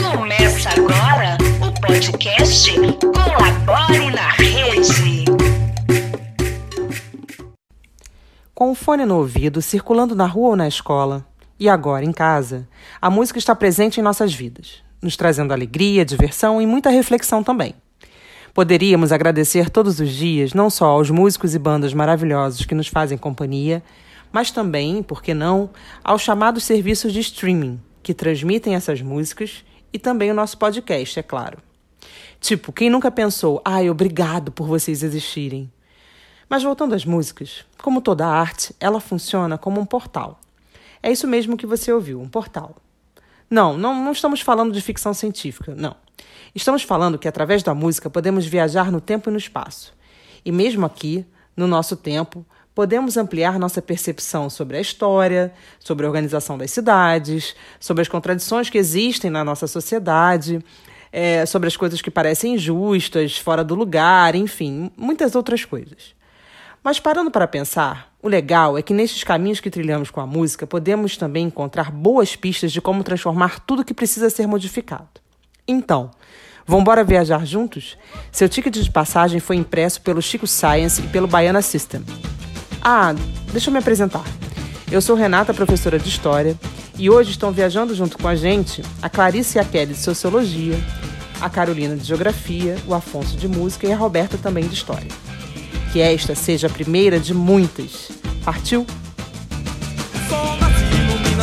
[0.00, 4.36] Começa agora o podcast Colabore na.
[8.56, 11.26] Com o fone no ouvido, circulando na rua ou na escola,
[11.60, 12.66] e agora em casa,
[13.02, 17.74] a música está presente em nossas vidas, nos trazendo alegria, diversão e muita reflexão também.
[18.54, 23.18] Poderíamos agradecer todos os dias não só aos músicos e bandas maravilhosos que nos fazem
[23.18, 23.82] companhia,
[24.36, 25.70] mas também, por que não,
[26.04, 31.22] aos chamados serviços de streaming, que transmitem essas músicas e também o nosso podcast, é
[31.22, 31.56] claro.
[32.38, 35.72] Tipo, quem nunca pensou, ai, obrigado por vocês existirem.
[36.50, 40.38] Mas voltando às músicas, como toda arte, ela funciona como um portal.
[41.02, 42.76] É isso mesmo que você ouviu, um portal.
[43.48, 45.96] Não, não, não estamos falando de ficção científica, não.
[46.54, 49.94] Estamos falando que através da música podemos viajar no tempo e no espaço.
[50.44, 51.24] E mesmo aqui,
[51.56, 52.44] no nosso tempo,
[52.76, 58.68] podemos ampliar nossa percepção sobre a história, sobre a organização das cidades, sobre as contradições
[58.68, 60.62] que existem na nossa sociedade,
[61.10, 66.14] é, sobre as coisas que parecem injustas, fora do lugar, enfim, muitas outras coisas.
[66.84, 70.66] Mas parando para pensar, o legal é que nesses caminhos que trilhamos com a música,
[70.66, 75.08] podemos também encontrar boas pistas de como transformar tudo que precisa ser modificado.
[75.66, 76.10] Então,
[76.66, 77.96] vamos embora viajar juntos?
[78.30, 82.04] Seu ticket de passagem foi impresso pelo Chico Science e pelo Baiana System.
[82.88, 83.12] Ah,
[83.50, 84.22] deixa eu me apresentar.
[84.92, 86.56] Eu sou Renata, professora de História,
[86.96, 90.78] e hoje estão viajando junto com a gente a Clarice e a Kelly de Sociologia,
[91.40, 95.08] a Carolina de Geografia, o Afonso de Música e a Roberta também de História.
[95.92, 98.12] Que esta seja a primeira de muitas.
[98.44, 98.86] Partiu?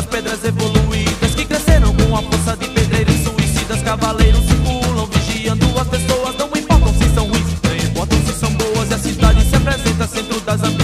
[0.09, 3.81] Pedras evoluídas que cresceram com a força de pedreiros suicidas.
[3.81, 6.37] Cavaleiros circulam, vigiando as pessoas.
[6.37, 8.91] Não importam se são ruins, nem importam se são boas.
[8.91, 10.82] E a cidade se apresenta centro das ambições.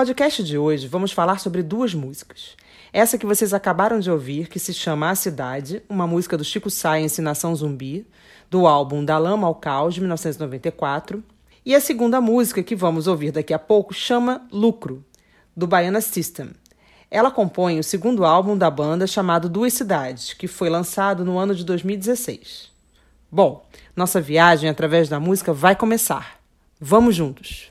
[0.00, 2.56] Podcast de hoje, vamos falar sobre duas músicas.
[2.90, 6.70] Essa que vocês acabaram de ouvir, que se chama A Cidade, uma música do Chico
[6.70, 8.06] Science Nação Zumbi,
[8.48, 11.22] do álbum Da Lama ao Caos, de 1994.
[11.66, 15.04] E a segunda música que vamos ouvir daqui a pouco chama Lucro,
[15.54, 16.48] do Baiana System.
[17.10, 21.54] Ela compõe o segundo álbum da banda chamado Duas Cidades, que foi lançado no ano
[21.54, 22.70] de 2016.
[23.30, 26.40] Bom, nossa viagem através da música vai começar.
[26.80, 27.69] Vamos juntos!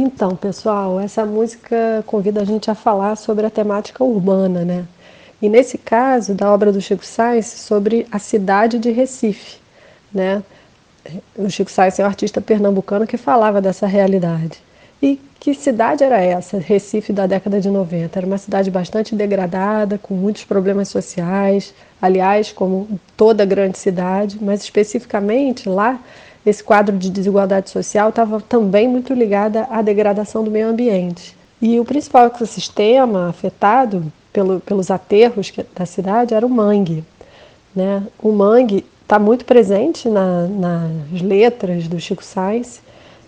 [0.00, 4.86] Então, pessoal, essa música convida a gente a falar sobre a temática urbana, né?
[5.42, 9.56] E nesse caso, da obra do Chico Sainz, sobre a cidade de Recife,
[10.14, 10.40] né?
[11.36, 14.62] O Chico Sainz é um artista pernambucano que falava dessa realidade.
[15.02, 18.16] E que cidade era essa, Recife da década de 90?
[18.16, 24.62] Era uma cidade bastante degradada, com muitos problemas sociais, aliás, como toda grande cidade, mas
[24.62, 25.98] especificamente lá
[26.48, 31.36] esse quadro de desigualdade social estava também muito ligado à degradação do meio ambiente.
[31.60, 37.04] E o principal ecossistema afetado pelo, pelos aterros da cidade era o mangue.
[37.74, 38.02] Né?
[38.22, 42.80] O mangue está muito presente na- nas letras do Chico Sainz,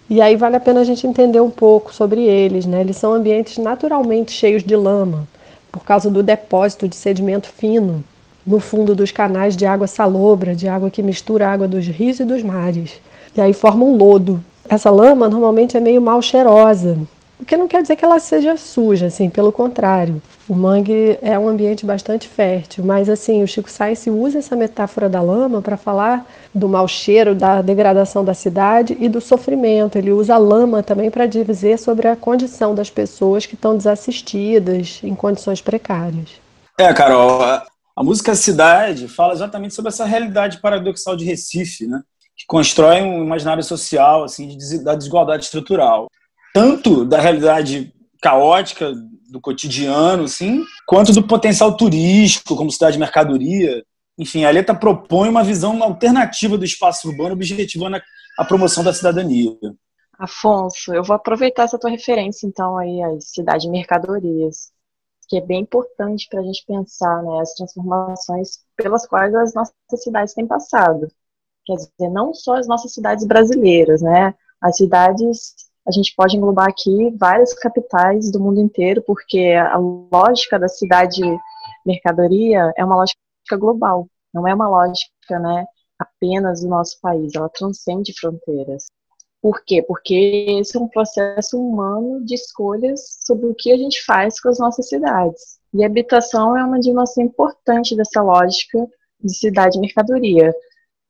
[0.09, 2.67] e aí vale a pena a gente entender um pouco sobre eles.
[2.67, 2.81] Né?
[2.81, 5.27] Eles são ambientes naturalmente cheios de lama,
[5.71, 8.03] por causa do depósito de sedimento fino
[8.47, 12.19] no fundo dos canais de água salobra, de água que mistura a água dos rios
[12.21, 13.01] e dos mares.
[13.37, 14.43] E aí forma um lodo.
[14.69, 16.97] Essa lama normalmente é meio mal cheirosa,
[17.41, 20.21] o que não quer dizer que ela seja suja, assim, pelo contrário.
[20.47, 25.09] O mangue é um ambiente bastante fértil, mas assim, o Chico Sainz usa essa metáfora
[25.09, 29.97] da lama para falar do mau cheiro, da degradação da cidade e do sofrimento.
[29.97, 35.01] Ele usa a lama também para dizer sobre a condição das pessoas que estão desassistidas,
[35.03, 36.29] em condições precárias.
[36.79, 37.65] É, Carol, a,
[37.97, 42.03] a música Cidade fala exatamente sobre essa realidade paradoxal de Recife, né?
[42.41, 46.09] Que constrói um imaginário social assim de, da desigualdade estrutural.
[46.55, 47.93] Tanto da realidade
[48.23, 48.93] caótica
[49.31, 53.85] do cotidiano, assim, quanto do potencial turístico como cidade de mercadoria.
[54.19, 58.01] Enfim, a letra propõe uma visão alternativa do espaço urbano, objetivando
[58.39, 59.53] a promoção da cidadania.
[60.19, 64.71] Afonso, eu vou aproveitar essa tua referência, então, aí, às cidades de mercadorias,
[65.29, 69.75] que é bem importante para a gente pensar né, as transformações pelas quais as nossas
[69.97, 71.09] cidades têm passado.
[71.67, 74.35] Quer dizer, não só as nossas cidades brasileiras, né?
[74.61, 75.55] As cidades,
[75.87, 81.23] a gente pode englobar aqui várias capitais do mundo inteiro, porque a lógica da cidade
[81.85, 83.19] mercadoria é uma lógica
[83.59, 85.65] global, não é uma lógica, né,
[85.99, 88.87] apenas do nosso país, ela transcende fronteiras.
[89.43, 89.83] Por quê?
[89.83, 94.51] Porque esse é um processo humano de escolhas sobre o que a gente faz com
[94.51, 95.59] as nossas cidades.
[95.73, 98.87] E a habitação é uma dimensão importante dessa lógica
[99.23, 100.55] de cidade-mercadoria.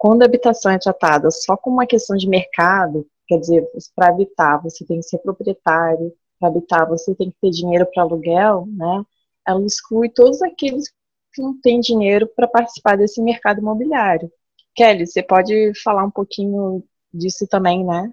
[0.00, 4.62] Quando a habitação é tratada só como uma questão de mercado, quer dizer, para habitar
[4.62, 9.05] você tem que ser proprietário, para habitar você tem que ter dinheiro para aluguel, né?
[9.47, 10.88] Ela exclui todos aqueles
[11.35, 14.32] que não têm dinheiro para participar desse mercado imobiliário.
[14.75, 16.82] Kelly, você pode falar um pouquinho
[17.12, 18.11] disso também, né?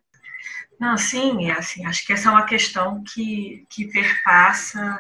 [0.78, 5.00] Não, sim, é assim, acho que essa é uma questão que, que perpassa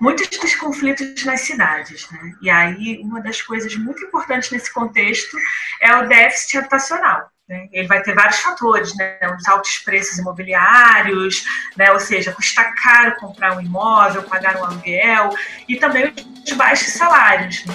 [0.00, 2.10] muitos dos conflitos nas cidades.
[2.10, 2.34] Né?
[2.40, 5.36] E aí, uma das coisas muito importantes nesse contexto
[5.80, 7.30] é o déficit habitacional.
[7.50, 7.66] Né?
[7.72, 9.18] Ele vai ter vários fatores, né?
[9.36, 11.44] os altos preços imobiliários,
[11.76, 11.90] né?
[11.90, 15.30] ou seja, custa caro comprar um imóvel, pagar um aluguel,
[15.68, 16.14] e também
[16.46, 17.66] os baixos salários.
[17.66, 17.74] Né?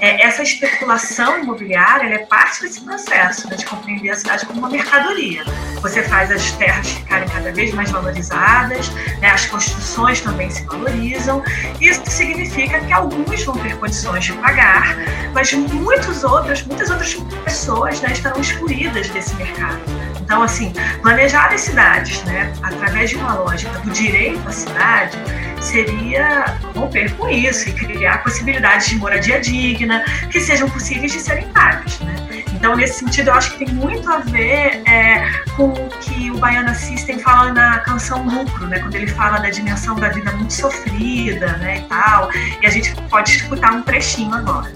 [0.00, 3.56] É, essa especulação imobiliária é parte desse processo né?
[3.56, 5.42] de compreender a cidade como uma mercadoria.
[5.80, 8.90] Você faz as terras ficarem cada vez mais valorizadas,
[9.20, 9.30] né?
[9.30, 11.42] as construções também se valorizam.
[11.80, 14.96] Isso significa que alguns vão ter condições de pagar,
[15.34, 17.14] mas muitos outros, muitas outras
[17.44, 19.80] pessoas né, estarão excluídas desse mercado.
[20.20, 20.72] Então, assim,
[21.02, 25.16] planejar as cidades, né, através de uma lógica do direito à cidade,
[25.60, 31.48] seria romper com isso e criar possibilidades de moradia digna que sejam possíveis de serem
[31.48, 32.14] pagas, né?
[32.52, 36.38] Então, nesse sentido, eu acho que tem muito a ver é, com o que o
[36.38, 38.78] Baiana System fala na canção Lucro, né?
[38.78, 42.30] Quando ele fala da dimensão da vida muito sofrida, né, e tal.
[42.62, 44.72] E a gente pode escutar um trechinho agora.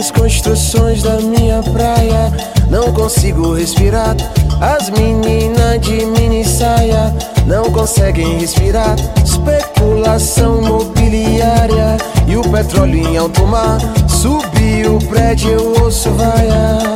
[0.00, 2.32] As construções da minha praia.
[2.70, 4.16] Não consigo respirar.
[4.58, 7.14] As meninas de mini saia
[7.46, 8.96] não conseguem respirar.
[9.22, 13.78] Especulação mobiliária e o petróleo em alto mar.
[14.08, 16.94] Subi o prédio, eu ouço vaiar.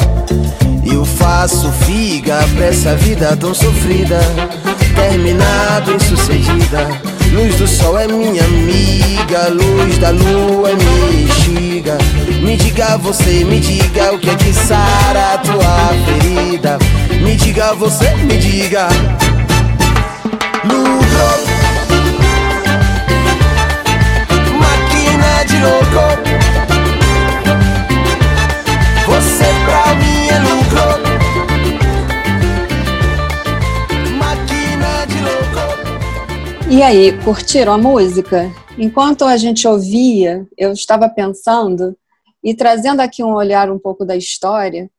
[0.82, 4.20] Eu faço figa pra essa vida tão sofrida.
[4.94, 7.13] Terminar bem sucedida.
[7.34, 11.98] Luz do sol é minha amiga, luz da lua é mexiga.
[12.40, 16.78] Me diga você, me diga o que é que sara a tua ferida.
[17.20, 18.86] Me diga você, me diga.
[20.62, 21.28] Lucro,
[24.56, 26.06] máquina de louco.
[29.06, 31.03] Você pra mim é lucro.
[36.70, 38.50] E aí, curtiram a música?
[38.78, 41.94] Enquanto a gente ouvia, eu estava pensando
[42.42, 44.90] e trazendo aqui um olhar um pouco da história.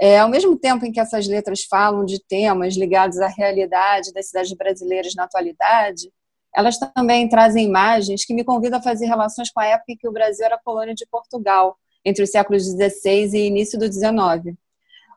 [0.00, 4.26] É, ao mesmo tempo em que essas letras falam de temas ligados à realidade das
[4.26, 6.10] cidades brasileiras na atualidade,
[6.54, 10.08] elas também trazem imagens que me convidam a fazer relações com a época em que
[10.08, 14.58] o Brasil era colônia de Portugal, entre os séculos XVI e início do XIX.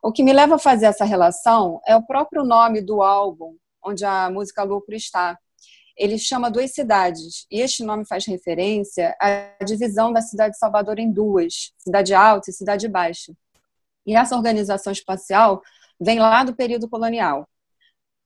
[0.03, 4.05] O que me leva a fazer essa relação é o próprio nome do álbum, onde
[4.05, 5.35] a música Lucro está,
[5.97, 10.99] ele chama duas cidades, e este nome faz referência à divisão da cidade de Salvador
[10.99, 13.33] em duas, cidade alta e cidade baixa.
[14.05, 15.61] E essa organização espacial
[15.99, 17.47] vem lá do período colonial.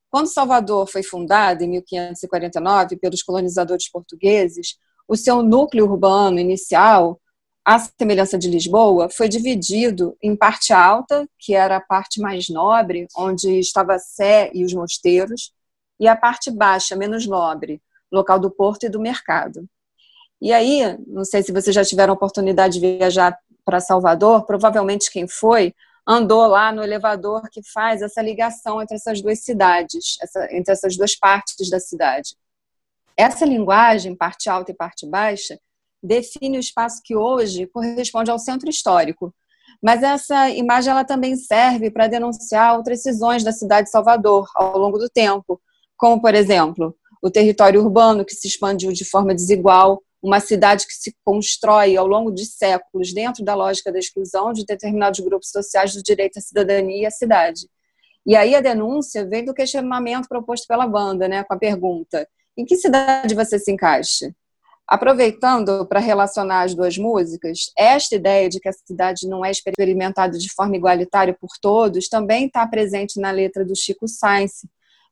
[0.10, 4.76] Quando Salvador foi fundada, em 1549, pelos colonizadores portugueses,
[5.08, 7.22] o seu núcleo urbano inicial,
[7.64, 13.08] à semelhança de Lisboa, foi dividido em parte alta, que era a parte mais nobre,
[13.16, 15.54] onde estava a Sé e os mosteiros,
[16.00, 19.68] e a parte baixa, menos nobre, local do porto e do mercado.
[20.42, 25.28] E aí, não sei se vocês já tiveram oportunidade de viajar para Salvador, provavelmente quem
[25.28, 25.74] foi
[26.08, 30.98] andou lá no elevador que faz essa ligação entre essas duas cidades, essa, entre essas
[30.98, 32.36] duas partes da cidade.
[33.16, 35.60] Essa linguagem, parte alta e parte baixa,
[36.02, 39.36] define o espaço que hoje corresponde ao centro histórico.
[39.84, 44.78] Mas essa imagem ela também serve para denunciar outras cisões da cidade de Salvador ao
[44.78, 45.62] longo do tempo,
[46.00, 50.94] como, por exemplo, o território urbano que se expandiu de forma desigual, uma cidade que
[50.94, 55.94] se constrói ao longo de séculos dentro da lógica da exclusão de determinados grupos sociais
[55.94, 57.68] do direito à cidadania e à cidade.
[58.26, 62.26] E aí a denúncia vem do questionamento proposto pela banda, né, com a pergunta:
[62.56, 64.34] em que cidade você se encaixa?
[64.88, 70.38] Aproveitando para relacionar as duas músicas, esta ideia de que a cidade não é experimentada
[70.38, 74.64] de forma igualitária por todos também está presente na letra do Chico Sainz,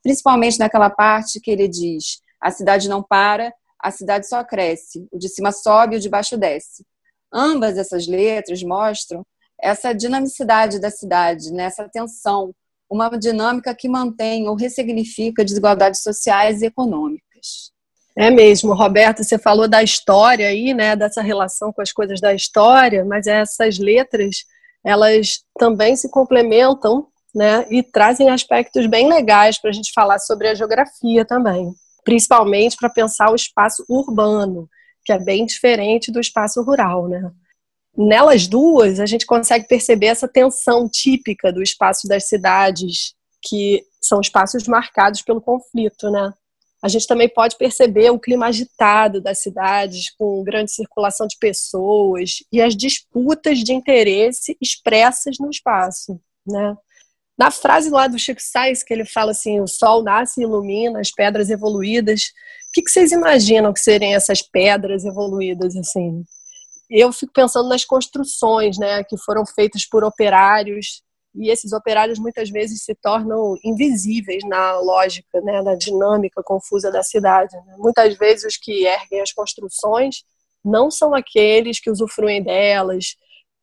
[0.02, 5.18] principalmente naquela parte que ele diz: a cidade não para, a cidade só cresce, o
[5.18, 6.84] de cima sobe o de baixo desce.
[7.32, 9.24] Ambas essas letras mostram
[9.60, 11.68] essa dinamicidade da cidade, né?
[11.92, 12.54] tensão,
[12.88, 17.72] uma dinâmica que mantém ou ressignifica desigualdades sociais e econômicas.
[18.16, 22.34] É mesmo, Roberto, você falou da história aí, né, dessa relação com as coisas da
[22.34, 24.44] história, mas essas letras,
[24.84, 27.06] elas também se complementam,
[27.38, 32.76] né, e trazem aspectos bem legais para a gente falar sobre a geografia também, principalmente
[32.76, 34.68] para pensar o espaço urbano,
[35.04, 37.30] que é bem diferente do espaço rural, né.
[37.96, 44.20] Nelas duas, a gente consegue perceber essa tensão típica do espaço das cidades, que são
[44.20, 46.32] espaços marcados pelo conflito, né?
[46.82, 52.38] A gente também pode perceber o clima agitado das cidades, com grande circulação de pessoas
[52.52, 56.20] e as disputas de interesse expressas no espaço.
[56.46, 56.76] Né?
[57.38, 61.00] Na frase lá do Chico Sainz, que ele fala assim: o sol nasce e ilumina
[61.00, 62.32] as pedras evoluídas.
[62.68, 65.76] O que, que vocês imaginam que seriam essas pedras evoluídas?
[65.76, 66.24] assim?
[66.90, 71.02] Eu fico pensando nas construções né, que foram feitas por operários
[71.34, 77.02] e esses operários muitas vezes se tornam invisíveis na lógica, né, na dinâmica confusa da
[77.02, 77.54] cidade.
[77.54, 77.76] Né?
[77.76, 80.24] Muitas vezes os que erguem as construções
[80.64, 83.16] não são aqueles que usufruem delas,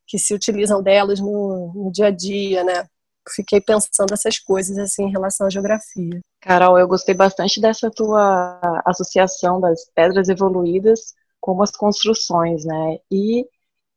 [0.08, 2.88] que se utilizam delas no, no dia a dia, né?
[3.34, 6.20] Fiquei pensando essas coisas assim em relação à geografia.
[6.41, 12.98] Carol, eu gostei bastante dessa tua associação das pedras evoluídas com as construções, né?
[13.12, 13.46] E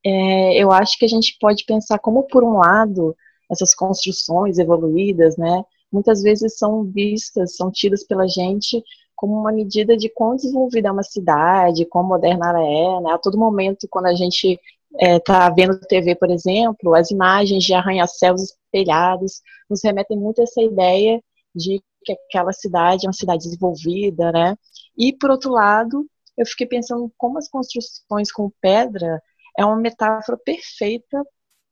[0.05, 3.17] é, eu acho que a gente pode pensar como, por um lado,
[3.51, 8.83] essas construções evoluídas, né, muitas vezes são vistas, são tidas pela gente
[9.17, 13.13] como uma medida de quão desenvolvida é uma cidade, quão moderna ela é, né?
[13.13, 14.61] A todo momento, quando a gente
[15.01, 20.45] está é, vendo TV, por exemplo, as imagens de arranha-céus espelhados nos remetem muito a
[20.45, 21.23] essa ideia
[21.55, 24.57] de que aquela cidade é uma cidade desenvolvida, né?
[24.97, 29.23] E, por outro lado, eu fiquei pensando como as construções com pedra
[29.59, 31.25] é uma metáfora perfeita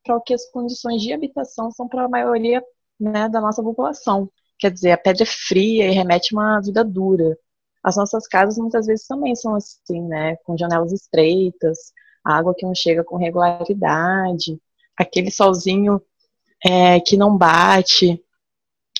[0.05, 2.63] para o que as condições de habitação são para a maioria
[2.99, 4.31] né, da nossa população.
[4.59, 7.37] Quer dizer, a pedra é fria e remete a uma vida dura.
[7.83, 11.93] As nossas casas muitas vezes também são assim, né, com janelas estreitas,
[12.27, 14.59] água que não chega com regularidade,
[14.97, 16.01] aquele solzinho
[16.65, 18.23] é, que não bate.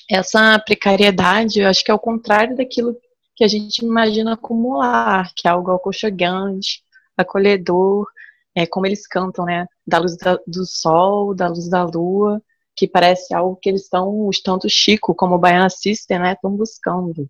[0.09, 2.95] Essa precariedade, eu acho que é o contrário daquilo
[3.35, 6.81] que a gente imagina acumular, que é algo aconchegante,
[7.15, 8.07] acolhedor,
[8.55, 9.67] é, como eles cantam, né?
[9.85, 12.41] Da luz da, do sol, da luz da lua,
[12.75, 16.33] que parece algo que eles estão, tanto Chico como o Baiana System, né?
[16.33, 17.29] Estão buscando.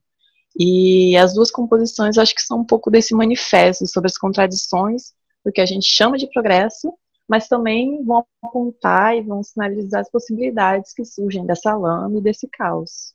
[0.57, 5.13] E as duas composições acho que são um pouco desse manifesto sobre as contradições
[5.47, 6.93] do que a gente chama de progresso,
[7.25, 12.49] mas também vão apontar e vão sinalizar as possibilidades que surgem dessa lama e desse
[12.51, 13.13] caos.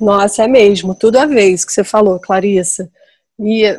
[0.00, 2.88] Nossa, é mesmo, tudo a ver isso que você falou, Clarissa.
[3.36, 3.76] E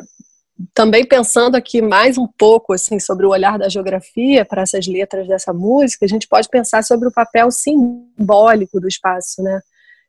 [0.74, 5.26] também pensando aqui mais um pouco assim sobre o olhar da geografia para essas letras
[5.26, 9.62] dessa música, a gente pode pensar sobre o papel simbólico do espaço, né?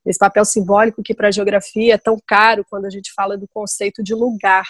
[0.05, 3.47] Esse papel simbólico que para a geografia é tão caro quando a gente fala do
[3.47, 4.65] conceito de lugar.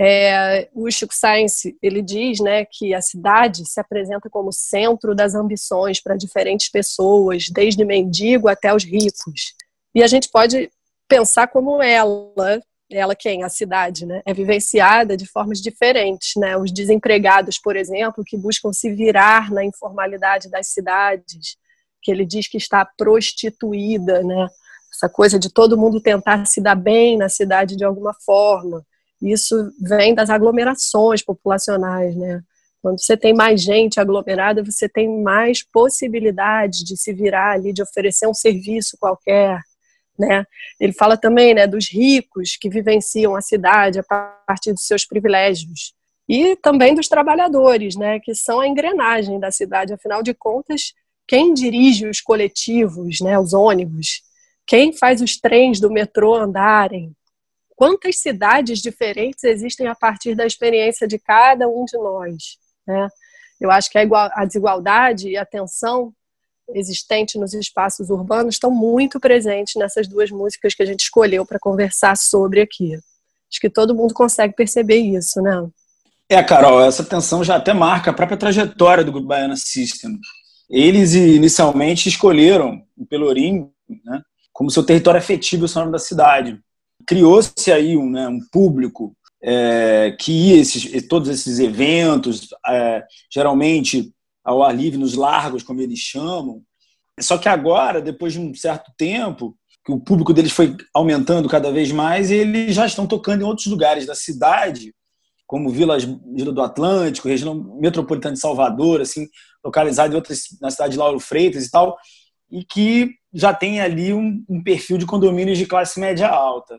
[0.00, 5.34] É, o Chico Sainz ele diz, né, que a cidade se apresenta como centro das
[5.34, 9.54] ambições para diferentes pessoas, desde mendigo até os ricos.
[9.94, 10.70] E a gente pode
[11.08, 13.42] pensar como ela ela quem?
[13.42, 14.22] A cidade, né?
[14.24, 16.56] É vivenciada de formas diferentes, né?
[16.56, 21.56] Os desempregados, por exemplo, que buscam se virar na informalidade das cidades,
[22.02, 24.48] que ele diz que está prostituída, né?
[24.90, 28.82] Essa coisa de todo mundo tentar se dar bem na cidade de alguma forma.
[29.20, 32.42] Isso vem das aglomerações populacionais, né?
[32.80, 37.82] Quando você tem mais gente aglomerada, você tem mais possibilidade de se virar ali, de
[37.82, 39.60] oferecer um serviço qualquer,
[40.18, 40.44] né?
[40.80, 45.92] Ele fala também né, dos ricos que vivenciam a cidade a partir dos seus privilégios
[46.28, 49.94] e também dos trabalhadores, né, que são a engrenagem da cidade.
[49.94, 50.92] Afinal de contas,
[51.26, 54.22] quem dirige os coletivos, né, os ônibus,
[54.66, 57.14] quem faz os trens do metrô andarem,
[57.78, 62.58] quantas cidades diferentes existem a partir da experiência de cada um de nós.
[62.84, 63.06] Né?
[63.60, 66.12] Eu acho que a, igual, a desigualdade e a tensão
[66.74, 71.60] existente nos espaços urbanos estão muito presentes nessas duas músicas que a gente escolheu para
[71.60, 72.94] conversar sobre aqui.
[72.96, 75.64] Acho que todo mundo consegue perceber isso, né?
[76.28, 80.18] É, Carol, essa tensão já até marca a própria trajetória do Grupo Baiana System.
[80.68, 83.72] Eles inicialmente escolheram o Pelourinho
[84.04, 84.20] né,
[84.52, 86.60] como seu território afetivo o nome da cidade.
[87.08, 94.12] Criou-se aí um, né, um público é, que ia esses, todos esses eventos, é, geralmente
[94.44, 96.62] ao ar livre, nos largos, como eles chamam.
[97.18, 101.72] Só que agora, depois de um certo tempo, que o público deles foi aumentando cada
[101.72, 104.94] vez mais, eles já estão tocando em outros lugares da cidade,
[105.46, 109.26] como Vila, Vila do Atlântico, região metropolitana de Salvador, assim,
[109.64, 111.96] localizado em outras, na cidade de Lauro Freitas e tal,
[112.50, 116.78] e que já tem ali um, um perfil de condomínios de classe média alta.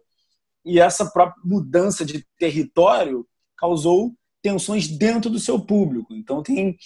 [0.65, 3.25] E essa própria mudança de território
[3.57, 6.13] causou tensões dentro do seu público.
[6.13, 6.77] Então tem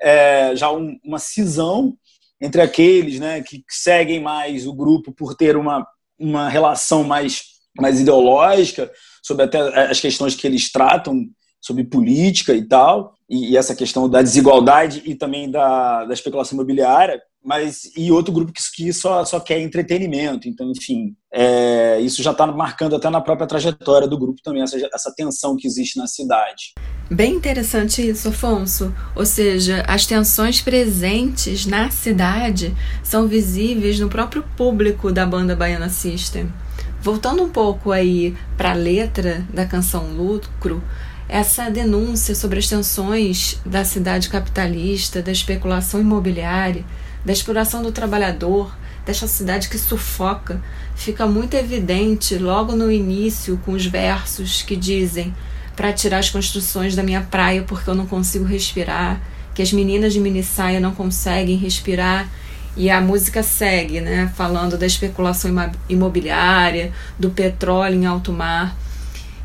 [0.00, 1.96] é, já um, uma cisão
[2.40, 5.86] entre aqueles né, que seguem mais o grupo por ter uma,
[6.18, 7.42] uma relação mais,
[7.78, 8.90] mais ideológica
[9.22, 9.58] sobre até
[9.90, 11.26] as questões que eles tratam
[11.60, 16.54] sobre política e tal, e, e essa questão da desigualdade e também da, da especulação
[16.56, 20.48] imobiliária, mas e outro grupo que, que só, só quer entretenimento.
[20.48, 24.76] Então, enfim, é, isso já está marcando até na própria trajetória do grupo também, essa,
[24.92, 26.74] essa tensão que existe na cidade.
[27.08, 28.92] Bem interessante isso, Afonso.
[29.14, 35.88] Ou seja, as tensões presentes na cidade são visíveis no próprio público da banda Baiana
[35.88, 36.52] System.
[37.00, 40.82] Voltando um pouco aí para a letra da canção Lucro,
[41.28, 46.84] essa denúncia sobre as tensões da cidade capitalista, da especulação imobiliária,
[47.26, 48.72] da exploração do trabalhador,
[49.04, 50.62] dessa cidade que sufoca,
[50.94, 55.34] fica muito evidente logo no início com os versos que dizem
[55.74, 59.20] para tirar as construções da minha praia porque eu não consigo respirar,
[59.54, 62.28] que as meninas de mini saia não conseguem respirar.
[62.76, 65.50] E a música segue, né, falando da especulação
[65.88, 68.76] imobiliária, do petróleo em alto mar.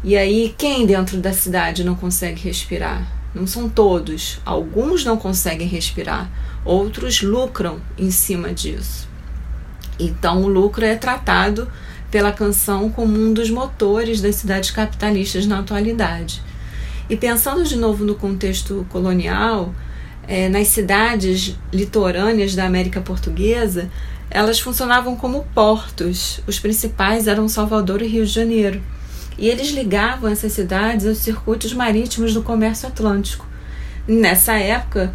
[0.04, 3.08] E aí, quem dentro da cidade não consegue respirar?
[3.34, 4.42] Não são todos.
[4.46, 6.30] Alguns não conseguem respirar,
[6.64, 9.08] outros lucram em cima disso.
[10.00, 11.68] Então, o lucro é tratado
[12.10, 16.42] pela canção como um dos motores das cidades capitalistas na atualidade.
[17.10, 19.74] E pensando de novo no contexto colonial,
[20.28, 23.90] é, nas cidades litorâneas da América Portuguesa,
[24.30, 26.42] elas funcionavam como portos.
[26.48, 28.82] Os principais eram Salvador e Rio de Janeiro.
[29.38, 33.46] E eles ligavam essas cidades aos circuitos marítimos do comércio atlântico.
[34.08, 35.14] Nessa época,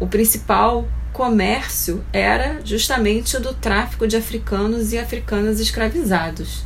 [0.00, 6.64] o principal comércio era justamente o do tráfico de africanos e africanas escravizados.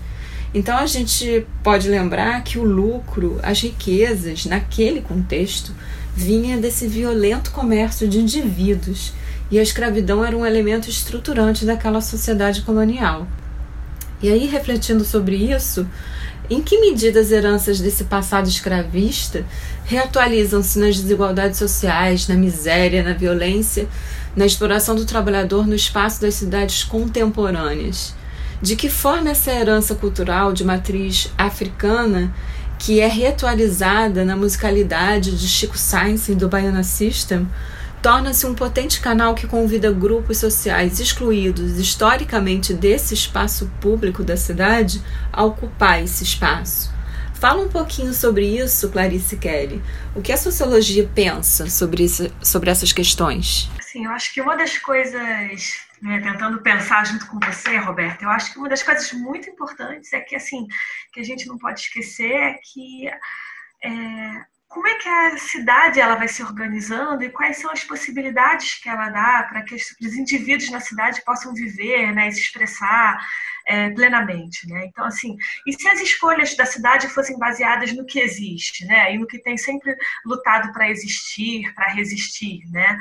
[0.54, 5.72] Então a gente pode lembrar que o lucro, as riquezas, naquele contexto,
[6.14, 9.14] vinha desse violento comércio de indivíduos,
[9.50, 13.26] e a escravidão era um elemento estruturante daquela sociedade colonial.
[14.22, 15.86] E aí, refletindo sobre isso,
[16.52, 19.44] em que medida as heranças desse passado escravista
[19.84, 23.88] reatualizam-se nas desigualdades sociais, na miséria, na violência,
[24.36, 28.14] na exploração do trabalhador no espaço das cidades contemporâneas?
[28.60, 32.34] De que forma essa herança cultural de matriz africana,
[32.78, 37.48] que é reatualizada na musicalidade de Chico Sainz e do Baiana System,
[38.02, 45.00] torna-se um potente canal que convida grupos sociais excluídos historicamente desse espaço público da cidade
[45.32, 46.92] a ocupar esse espaço.
[47.34, 49.80] Fala um pouquinho sobre isso, Clarice Kelly.
[50.16, 53.70] O que a sociologia pensa sobre, isso, sobre essas questões?
[53.80, 58.30] Sim, eu acho que uma das coisas, né, tentando pensar junto com você, Roberta, eu
[58.30, 60.66] acho que uma das coisas muito importantes é que assim
[61.12, 63.08] que a gente não pode esquecer é que
[63.84, 68.80] é, como é que a cidade ela vai se organizando e quais são as possibilidades
[68.80, 73.18] que ela dá para que os indivíduos na cidade possam viver, né, e se expressar
[73.66, 74.86] é, plenamente, né?
[74.86, 79.18] Então, assim, e se as escolhas da cidade fossem baseadas no que existe, né, e
[79.18, 82.98] no que tem sempre lutado para existir, para resistir, né?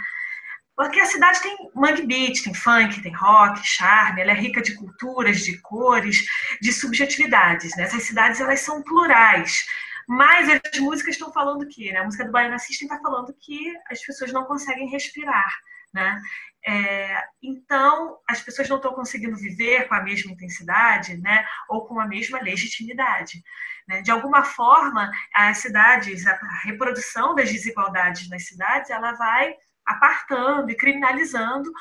[0.76, 4.76] Porque a cidade tem mangue beat, tem funk, tem rock, charme, ela é rica de
[4.76, 6.26] culturas, de cores,
[6.62, 7.84] de subjetividades, né?
[7.84, 9.64] Essas cidades elas são plurais.
[10.14, 12.00] Mas as músicas estão falando que, né?
[12.00, 15.50] A música do Baiana System está falando que as pessoas não conseguem respirar,
[15.94, 16.22] né?
[16.68, 21.48] É, então, as pessoas não estão conseguindo viver com a mesma intensidade, né?
[21.70, 23.42] Ou com a mesma legitimidade.
[23.88, 24.02] Né?
[24.02, 30.76] De alguma forma, as cidades, a reprodução das desigualdades nas cidades, ela vai apartando e
[30.76, 31.72] criminalizando,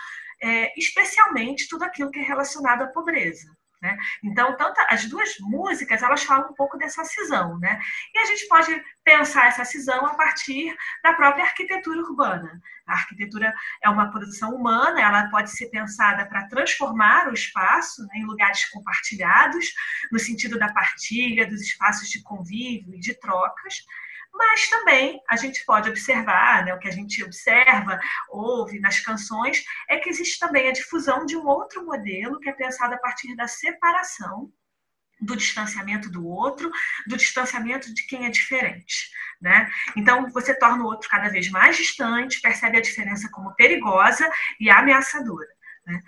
[0.40, 3.50] é, especialmente tudo aquilo que é relacionado à pobreza.
[3.80, 3.96] Né?
[4.22, 7.80] Então, tanto as duas músicas elas falam um pouco dessa cisão, né?
[8.14, 12.60] E a gente pode pensar essa cisão a partir da própria arquitetura urbana.
[12.86, 18.18] A arquitetura é uma produção humana, ela pode ser pensada para transformar o espaço né,
[18.18, 19.72] em lugares compartilhados,
[20.12, 23.86] no sentido da partilha, dos espaços de convívio e de trocas,
[24.32, 29.64] mas também a gente pode observar, né, o que a gente observa, ouve nas canções,
[29.88, 33.34] é que existe também a difusão de um outro modelo que é pensado a partir
[33.36, 34.52] da separação
[35.20, 36.70] do distanciamento do outro,
[37.06, 39.10] do distanciamento de quem é diferente.
[39.40, 39.70] Né?
[39.96, 44.70] Então, você torna o outro cada vez mais distante, percebe a diferença como perigosa e
[44.70, 45.48] ameaçadora.
[45.86, 46.00] Né?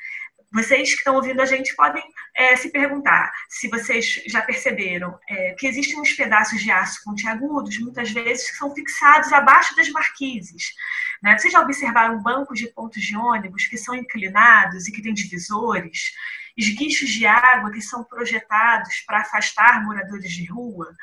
[0.53, 2.03] Vocês que estão ouvindo a gente podem
[2.35, 7.79] é, se perguntar se vocês já perceberam é, que existem uns pedaços de aço pontiagudos,
[7.79, 10.75] muitas vezes, que são fixados abaixo das marquises.
[11.23, 11.39] Né?
[11.39, 16.13] Vocês já observaram bancos de pontos de ônibus que são inclinados e que têm divisores?
[16.57, 20.95] Esguichos de água que são projetados para afastar moradores de rua.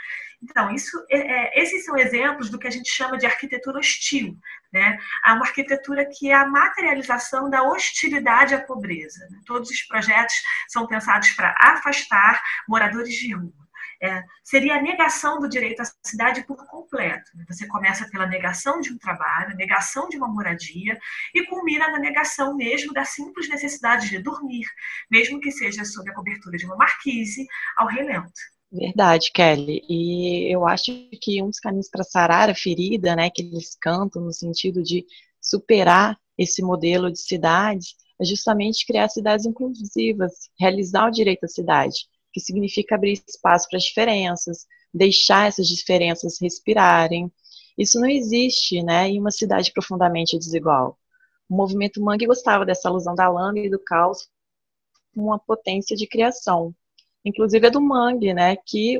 [0.41, 4.37] Então, isso, é, é, esses são exemplos do que a gente chama de arquitetura hostil.
[4.71, 4.97] Né?
[5.25, 9.27] É uma arquitetura que é a materialização da hostilidade à pobreza.
[9.29, 9.41] Né?
[9.45, 10.35] Todos os projetos
[10.67, 13.68] são pensados para afastar moradores de rua
[14.01, 17.29] é, seria a negação do direito à cidade por completo.
[17.35, 17.45] Né?
[17.49, 20.97] Você começa pela negação de um trabalho, negação de uma moradia
[21.33, 24.65] e culmina na negação mesmo da simples necessidade de dormir,
[25.09, 27.45] mesmo que seja sob a cobertura de uma marquise
[27.77, 28.31] ao relento.
[28.71, 29.81] Verdade, Kelly.
[29.89, 34.21] E eu acho que um dos caminhos para sarar a ferida, né, que eles cantam
[34.21, 35.05] no sentido de
[35.41, 42.07] superar esse modelo de cidade, é justamente criar cidades inclusivas, realizar o direito à cidade
[42.33, 47.31] que significa abrir espaço para as diferenças, deixar essas diferenças respirarem.
[47.77, 50.97] Isso não existe né, em uma cidade profundamente desigual.
[51.49, 54.27] O movimento Mangue gostava dessa alusão da lama e do caos
[55.13, 56.73] como uma potência de criação.
[57.25, 58.97] Inclusive é do mangue, né, que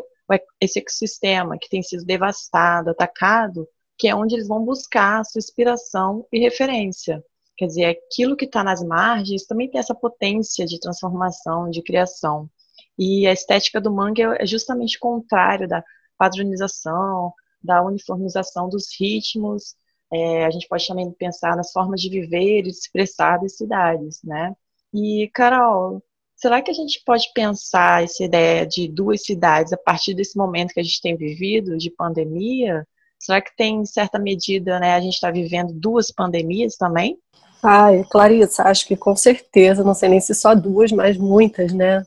[0.60, 5.40] esse ecossistema que tem sido devastado, atacado, que é onde eles vão buscar a sua
[5.40, 7.24] inspiração e referência.
[7.58, 12.50] Quer dizer, aquilo que está nas margens também tem essa potência de transformação, de criação.
[13.00, 15.82] E a estética do manga é justamente o contrário da
[16.18, 17.34] padronização,
[17.64, 19.74] da uniformização dos ritmos.
[20.12, 24.20] É, a gente pode também pensar nas formas de viver e de expressar das cidades,
[24.22, 24.54] né?
[24.94, 26.04] E, Carol,
[26.36, 30.74] será que a gente pode pensar essa ideia de duas cidades a partir desse momento
[30.74, 32.86] que a gente tem vivido, de pandemia?
[33.18, 37.18] Será que tem, em certa medida, né, a gente está vivendo duas pandemias também?
[37.64, 42.04] Ai, Clarissa, acho que com certeza, não sei nem se só duas, mas muitas, né?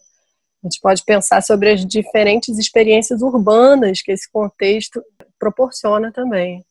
[0.62, 5.02] A gente pode pensar sobre as diferentes experiências urbanas que esse contexto
[5.38, 6.64] proporciona também.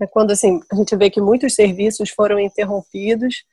[0.00, 3.44] É quando assim a gente vê que muitos serviços foram interrompidos,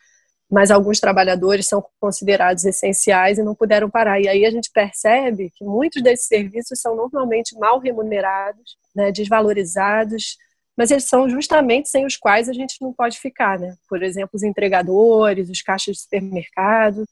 [0.49, 4.21] mas alguns trabalhadores são considerados essenciais e não puderam parar.
[4.21, 10.37] E aí a gente percebe que muitos desses serviços são normalmente mal remunerados, né, desvalorizados,
[10.77, 13.75] mas eles são justamente sem os quais a gente não pode ficar, né?
[13.87, 17.03] Por exemplo, os entregadores, os caixas de supermercado,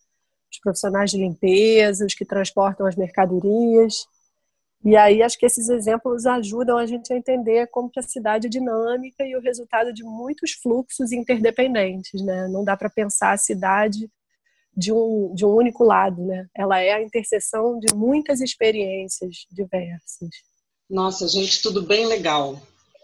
[0.51, 4.05] os profissionais de limpeza, os que transportam as mercadorias.
[4.83, 8.47] E aí acho que esses exemplos ajudam a gente a entender como que a cidade
[8.47, 12.47] é dinâmica e o resultado de muitos fluxos interdependentes, né?
[12.47, 14.09] Não dá para pensar a cidade
[14.75, 16.47] de um, de um único lado, né?
[16.55, 20.29] Ela é a interseção de muitas experiências diversas.
[20.89, 22.59] Nossa, gente, tudo bem legal.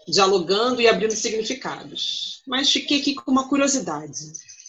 [0.06, 2.42] Dialogando e abrindo significados.
[2.46, 4.18] Mas fiquei aqui com uma curiosidade.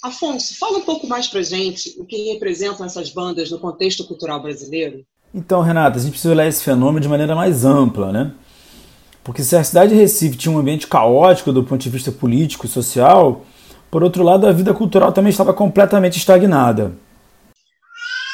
[0.01, 4.41] Afonso, fala um pouco mais para gente o que representam essas bandas no contexto cultural
[4.41, 5.03] brasileiro.
[5.33, 8.31] Então, Renata, a gente precisa olhar esse fenômeno de maneira mais ampla, né?
[9.23, 12.65] Porque se a cidade de Recife tinha um ambiente caótico do ponto de vista político
[12.65, 13.45] e social,
[13.91, 16.93] por outro lado, a vida cultural também estava completamente estagnada.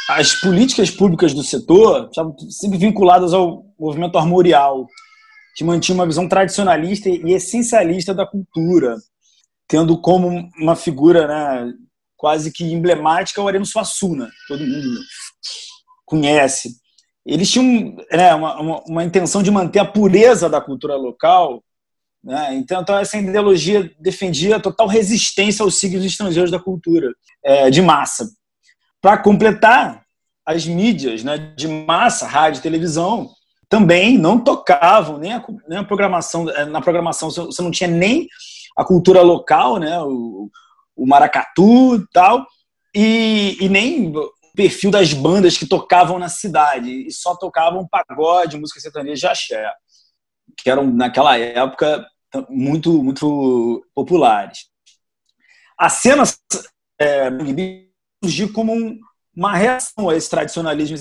[0.09, 4.85] As políticas públicas do setor estavam sempre vinculadas ao movimento armorial,
[5.55, 8.97] que mantinha uma visão tradicionalista e essencialista da cultura,
[9.67, 11.73] tendo como uma figura né,
[12.15, 14.99] quase que emblemática o Areno Suassuna, todo mundo
[16.05, 16.75] conhece.
[17.25, 21.63] Eles tinham né, uma, uma, uma, intenção de manter a pureza da cultura local,
[22.23, 22.55] né?
[22.55, 27.11] então, então, essa ideologia defendia a total resistência aos signos estrangeiros da cultura
[27.43, 28.29] é, de massa.
[29.01, 30.05] Para completar,
[30.45, 33.31] as mídias né, de massa, rádio televisão,
[33.67, 38.27] também não tocavam nem a, nem a programação, na programação você não tinha nem
[38.75, 39.99] a cultura local, né?
[40.01, 40.49] O,
[40.95, 42.45] o maracatu e tal,
[42.95, 48.57] e, e nem o perfil das bandas que tocavam na cidade, e só tocavam pagode,
[48.57, 49.69] música sertaneja axé,
[50.57, 52.07] que eram naquela época
[52.49, 54.69] muito, muito populares.
[55.77, 56.23] A cena
[56.99, 57.29] é,
[58.23, 58.97] surgiu como um,
[59.35, 60.97] uma reação a esse tradicionalismo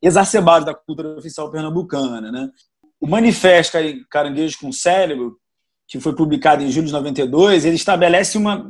[0.00, 2.30] exacerbado da cultura oficial pernambucana.
[2.30, 2.48] Né?
[3.00, 3.76] O Manifesto
[4.08, 5.36] Caranguejos com Cérebro
[5.92, 8.66] que foi publicado em julho de 92, ele estabelece uma,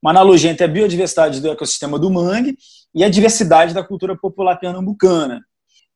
[0.00, 2.56] uma analogia entre a biodiversidade do ecossistema do mangue
[2.94, 5.44] e a diversidade da cultura popular pernambucana.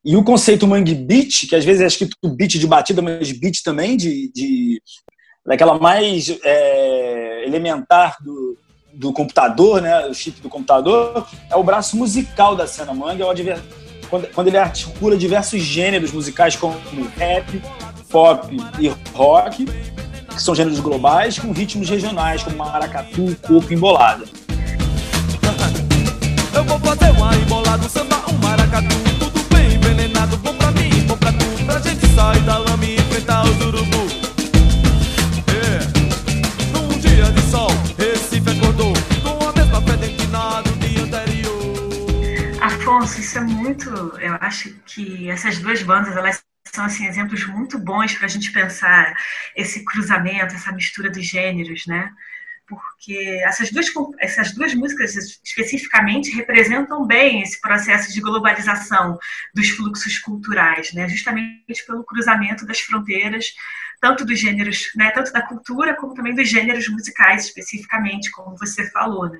[0.04, 3.62] E o conceito mangue beat, que às vezes é escrito beat de batida, mas beat
[3.62, 4.82] também de, de
[5.46, 8.58] daquela mais é, elementar do,
[8.92, 13.62] do computador, né, o chip do computador, é o braço musical da cena manga, é
[14.10, 16.76] quando, quando ele articula diversos gêneros musicais como
[17.16, 17.62] rap,
[18.10, 19.66] pop e rock,
[20.35, 24.25] que são gêneros globais, com ritmos regionais como maracatu, coco e embolada.
[26.53, 30.90] Eu vou fazer uma embolada, um samba, um maracatu, tudo bem envenenado, bom pra mim,
[31.07, 34.07] bom pra tu, pra gente sair da lama e enfrentar os urubu.
[35.49, 35.79] É,
[36.73, 38.92] num dia de sol, Recife acordou
[39.23, 41.55] com a mesma fé dentinada do dia anterior.
[42.61, 43.90] Afonso, isso é muito.
[44.20, 46.40] Eu acho que essas duas bandas elas
[46.74, 49.14] são assim exemplos muito bons para a gente pensar
[49.54, 52.10] esse cruzamento, essa mistura dos gêneros, né?
[52.66, 53.87] Porque essas duas,
[54.18, 59.18] essas duas músicas especificamente representam bem esse processo de globalização
[59.54, 61.08] dos fluxos culturais, né?
[61.08, 63.46] Justamente pelo cruzamento das fronteiras,
[64.00, 65.10] tanto dos gêneros, né?
[65.10, 69.38] Tanto da cultura como também dos gêneros musicais especificamente, como você falou, né?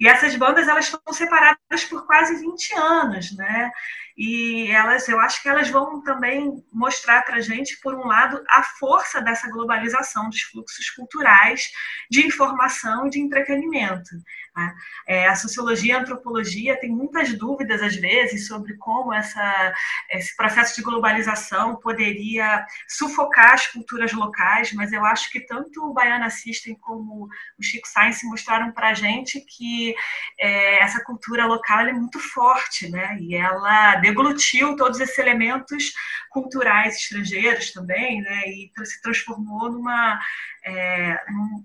[0.00, 3.70] E essas bandas elas estão separadas por quase 20 anos, né?
[4.16, 8.42] E elas, eu acho que elas vão também mostrar para a gente, por um lado,
[8.48, 11.68] a força dessa globalização dos fluxos culturais
[12.10, 14.10] de informação e de entretenimento.
[14.56, 14.74] Né?
[15.06, 19.74] É, a sociologia e a antropologia têm muitas dúvidas, às vezes, sobre como essa,
[20.10, 25.92] esse processo de globalização poderia sufocar as culturas locais, mas eu acho que tanto o
[25.92, 29.94] Baiana System como o Chico Science mostraram para a gente que
[30.40, 33.18] é, essa cultura local é muito forte, né?
[33.20, 35.92] E ela deglutiu todos esses elementos
[36.30, 38.42] culturais estrangeiros também, né?
[38.46, 40.18] E se transformou numa,
[40.64, 41.64] é, num,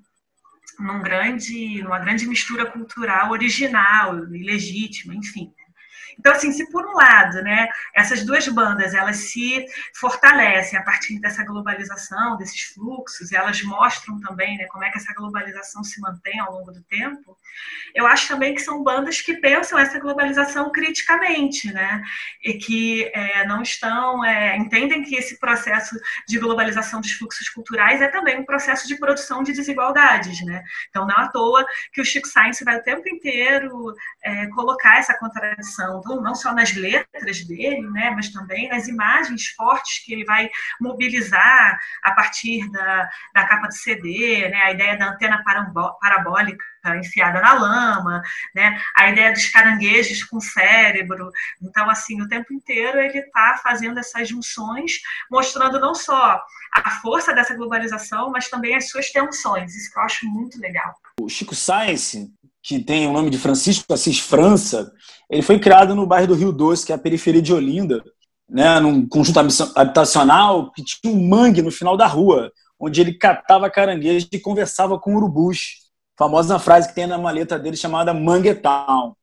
[0.79, 5.53] num grande, numa grande mistura cultural original e legítima, enfim.
[6.21, 11.19] Então, assim, se por um lado, né, essas duas bandas elas se fortalecem a partir
[11.19, 16.39] dessa globalização, desses fluxos, elas mostram também, né, como é que essa globalização se mantém
[16.39, 17.35] ao longo do tempo.
[17.95, 22.03] Eu acho também que são bandas que pensam essa globalização criticamente, né,
[22.43, 27.99] e que é, não estão, é, entendem que esse processo de globalização dos fluxos culturais
[27.99, 30.63] é também um processo de produção de desigualdades, né.
[30.89, 35.17] Então, não à toa que o Chico Science vai o tempo inteiro é, colocar essa
[35.17, 40.49] contradição não só nas letras dele, né, mas também nas imagens fortes que ele vai
[40.79, 45.43] mobilizar a partir da, da capa do CD, né, a ideia da antena
[46.01, 46.63] parabólica
[46.97, 48.21] enfiada na lama,
[48.55, 51.29] né, a ideia dos caranguejos com cérebro.
[51.61, 54.93] Então, assim, o tempo inteiro ele está fazendo essas junções,
[55.29, 56.41] mostrando não só
[56.73, 59.75] a força dessa globalização, mas também as suas tensões.
[59.75, 60.95] Isso que eu acho muito legal.
[61.19, 62.31] O Chico Science,
[62.63, 64.91] que tem o nome de Francisco Assis França,
[65.29, 68.03] ele foi criado no bairro do Rio Doce, que é a periferia de Olinda,
[68.47, 69.39] né, num conjunto
[69.75, 74.99] habitacional que tinha um mangue no final da rua, onde ele catava caranguejo e conversava
[74.99, 75.81] com urubus.
[76.17, 79.15] Famosa frase que tem na maleta dele chamada Manguetown.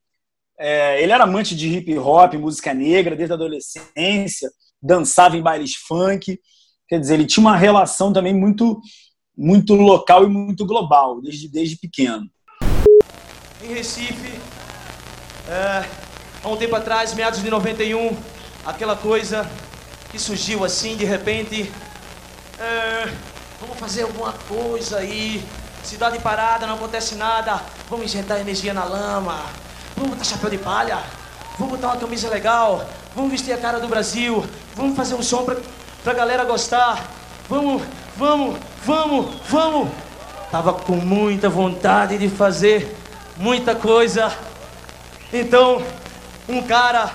[0.59, 4.51] É, ele era amante de hip hop, música negra, desde a adolescência,
[4.83, 6.41] dançava em bailes funk.
[6.89, 8.81] Quer dizer, ele tinha uma relação também muito,
[9.37, 12.29] muito local e muito global, desde, desde pequeno
[13.63, 14.41] em Recife,
[15.49, 15.85] é,
[16.45, 18.17] há um tempo atrás, meados de 91,
[18.65, 19.49] aquela coisa
[20.11, 21.73] que surgiu assim de repente.
[22.59, 23.09] É,
[23.61, 25.45] vamos fazer alguma coisa aí.
[25.83, 27.61] Cidade parada, não acontece nada.
[27.89, 29.41] Vamos injetar energia na lama.
[29.97, 30.99] Vamos botar chapéu de palha.
[31.59, 32.87] Vamos botar uma camisa legal.
[33.15, 34.45] Vamos vestir a cara do Brasil.
[34.77, 35.57] Vamos fazer um som pra,
[36.05, 37.11] pra galera gostar.
[37.49, 37.83] Vamos,
[38.17, 39.89] vamos, vamos, vamos.
[40.51, 42.98] Tava com muita vontade de fazer
[43.39, 44.37] muita coisa.
[45.33, 45.83] Então,
[46.49, 47.11] um cara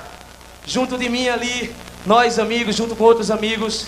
[0.65, 3.87] junto de mim ali, nós amigos, junto com outros amigos,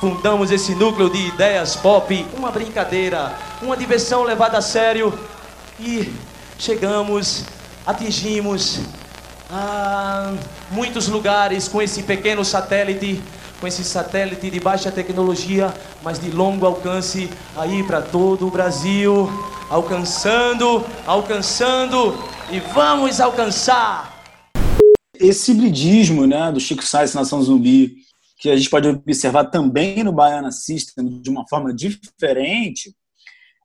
[0.00, 5.16] fundamos esse núcleo de ideias pop, uma brincadeira, uma diversão levada a sério
[5.78, 6.12] e
[6.58, 7.44] chegamos,
[7.86, 8.80] atingimos
[9.50, 10.32] ah,
[10.70, 13.22] muitos lugares com esse pequeno satélite
[13.62, 19.30] com esse satélite de baixa tecnologia, mas de longo alcance, aí para todo o Brasil,
[19.72, 22.12] alcançando, alcançando
[22.50, 24.22] e vamos alcançar.
[25.14, 27.96] Esse hibridismo né, do Chico Sainz Nação Zumbi,
[28.38, 32.94] que a gente pode observar também no Baiana System de uma forma diferente,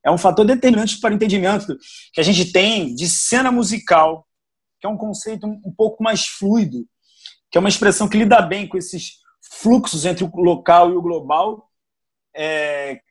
[0.02, 1.78] é um fator determinante para o entendimento
[2.13, 4.26] que a gente tem de cena musical,
[4.80, 6.88] que é um conceito um pouco mais fluido,
[7.52, 11.02] que é uma expressão que lida bem com esses fluxos entre o local e o
[11.02, 11.70] global,
[12.34, 13.02] é,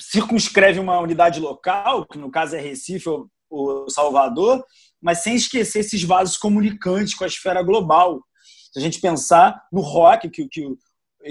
[0.00, 4.64] circunscreve uma unidade local, que no caso é Recife ou, ou Salvador,
[5.00, 8.20] mas sem esquecer esses vasos comunicantes com a esfera global.
[8.72, 10.66] Se a gente pensar no rock, que, que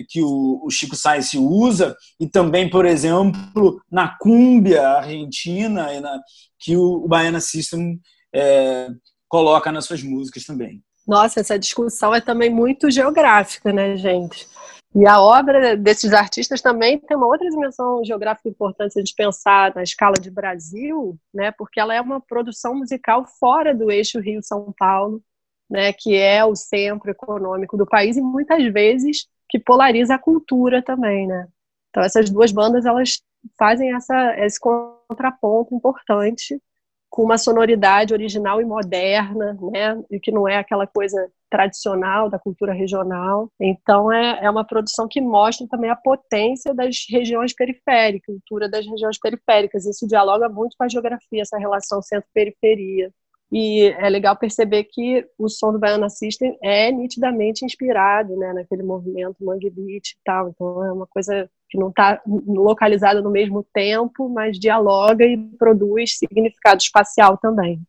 [0.09, 6.19] que o, o Chico Sainz usa, e também, por exemplo, na cúmbia argentina, na,
[6.59, 7.99] que o, o Baiana System
[8.33, 8.87] é,
[9.27, 10.81] coloca nas suas músicas também.
[11.07, 14.47] Nossa, essa discussão é também muito geográfica, né, gente?
[14.95, 19.73] E a obra desses artistas também tem uma outra dimensão geográfica importante a gente pensar
[19.73, 21.51] na escala de Brasil, né?
[21.51, 25.19] Porque ela é uma produção musical fora do eixo Rio-São Paulo,
[25.67, 25.91] né?
[25.93, 31.25] Que é o centro econômico do país e muitas vezes que polariza a cultura também,
[31.25, 31.47] né?
[31.89, 33.19] Então essas duas bandas elas
[33.57, 36.61] fazem essa, esse contraponto importante
[37.09, 40.03] com uma sonoridade original e moderna, né?
[40.11, 43.47] E que não é aquela coisa tradicional da cultura regional.
[43.61, 48.87] Então é, é uma produção que mostra também a potência das regiões periféricas, cultura das
[48.87, 49.85] regiões periféricas.
[49.85, 53.11] Isso dialoga muito com a geografia, essa relação centro-periferia.
[53.51, 58.81] E é legal perceber que o som do Baiana System é nitidamente inspirado né, naquele
[58.81, 60.49] movimento Mangue Beat e tal.
[60.49, 66.17] Então é uma coisa que não está localizada no mesmo tempo, mas dialoga e produz
[66.17, 67.79] significado espacial também.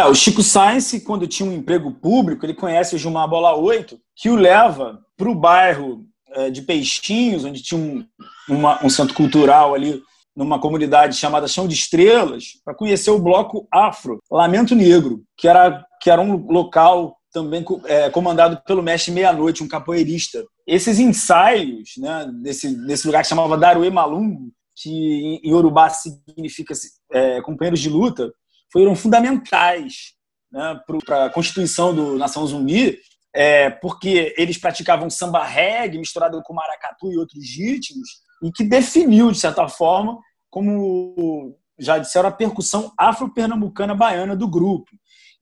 [0.00, 3.98] É, o Chico Sainz, quando tinha um emprego público, ele conhece o Gilmar Bola 8,
[4.14, 8.06] que o leva para o bairro é, de Peixinhos, onde tinha um,
[8.48, 10.00] uma, um centro cultural ali
[10.36, 15.84] numa comunidade chamada Chão de Estrelas, para conhecer o bloco Afro, Lamento Negro, que era,
[16.00, 20.44] que era um local também é, comandado pelo mestre Meia-Noite, um capoeirista.
[20.64, 26.72] Esses ensaios, né, desse, desse lugar que chamava Daruê Malungo, que em Yorubá significa
[27.10, 28.32] é, companheiros de luta,
[28.72, 30.14] foram fundamentais
[30.50, 32.98] né, para a constituição do Nação Zumbi,
[33.34, 38.08] é, porque eles praticavam samba reggae misturado com maracatu e outros ritmos,
[38.42, 40.18] e que definiu, de certa forma,
[40.50, 44.90] como já disseram, a percussão afro-pernambucana baiana do grupo.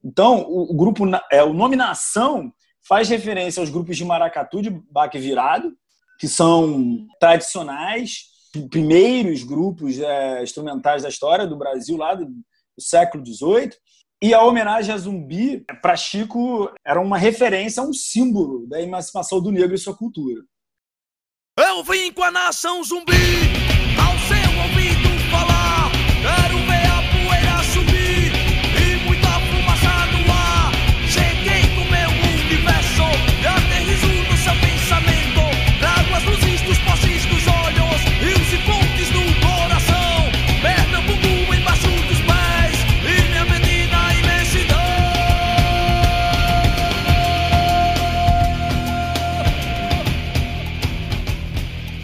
[0.03, 2.51] Então, o, grupo, é, o nome Nação
[2.87, 5.73] faz referência aos grupos de maracatu de baque virado,
[6.19, 8.25] que são tradicionais,
[8.69, 12.27] primeiros grupos é, instrumentais da história do Brasil, lá do,
[12.77, 13.71] do século XVIII.
[14.21, 19.51] E a homenagem a Zumbi, para Chico, era uma referência, um símbolo da emancipação do
[19.51, 20.41] negro e sua cultura.
[21.59, 23.13] Eu vim com a nação zumbi,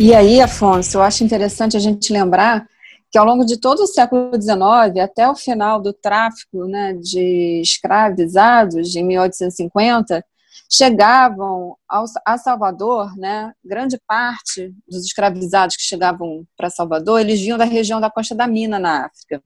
[0.05, 2.67] E aí, Afonso, eu acho interessante a gente lembrar
[3.09, 7.61] que ao longo de todo o século XIX, até o final do tráfico né, de
[7.61, 10.21] escravizados, em 1850,
[10.69, 17.57] chegavam ao, a Salvador, né, grande parte dos escravizados que chegavam para Salvador, eles vinham
[17.57, 19.41] da região da Costa da Mina, na África.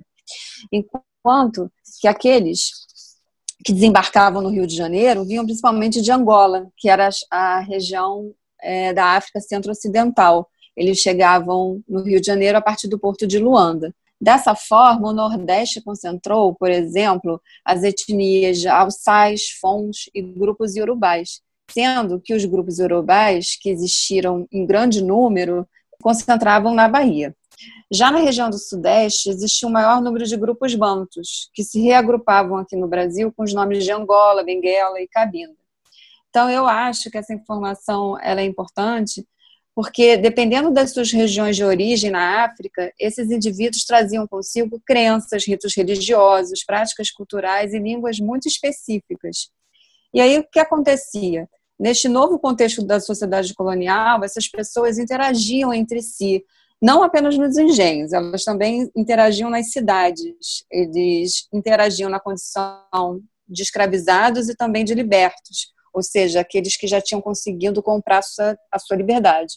[0.71, 2.71] Enquanto que aqueles
[3.63, 8.93] que desembarcavam no Rio de Janeiro vinham principalmente de Angola, que era a região é,
[8.93, 10.49] da África Centro-Ocidental.
[10.75, 13.93] Eles chegavam no Rio de Janeiro a partir do porto de Luanda.
[14.19, 21.41] Dessa forma, o Nordeste concentrou, por exemplo, as etnias Alçais, Fons e grupos iorubais,
[21.71, 25.67] sendo que os grupos iorubais, que existiram em grande número,
[26.01, 27.35] concentravam na Bahia.
[27.91, 32.57] Já na região do Sudeste, existia um maior número de grupos bantus, que se reagrupavam
[32.57, 35.55] aqui no Brasil com os nomes de Angola, Benguela e Cabinda.
[36.37, 39.27] Então, eu acho que essa informação ela é importante,
[39.73, 45.75] porque dependendo das suas regiões de origem na África, esses indivíduos traziam consigo crenças, ritos
[45.75, 49.49] religiosos, práticas culturais e línguas muito específicas.
[50.13, 51.49] E aí, o que acontecia?
[51.79, 56.45] Neste novo contexto da sociedade colonial, essas pessoas interagiam entre si,
[56.79, 64.49] não apenas nos engenhos, elas também interagiam nas cidades, eles interagiam na condição de escravizados
[64.49, 68.77] e também de libertos ou seja, aqueles que já tinham conseguido comprar a sua, a
[68.77, 69.55] sua liberdade.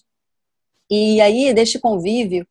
[0.90, 2.48] E aí, deste convívio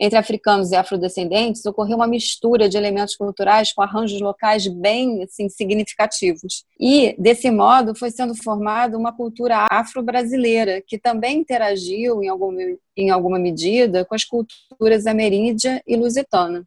[0.00, 5.48] entre africanos e afrodescendentes, ocorreu uma mistura de elementos culturais com arranjos locais bem assim,
[5.48, 6.64] significativos.
[6.78, 12.60] E, desse modo, foi sendo formada uma cultura afro-brasileira, que também interagiu, em alguma,
[12.96, 16.64] em alguma medida, com as culturas ameríndia e lusitana.